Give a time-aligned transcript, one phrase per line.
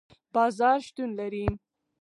[0.33, 1.45] بازار شتون لري